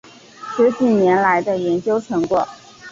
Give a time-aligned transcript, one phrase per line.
[0.55, 2.47] 十几年来的研究成果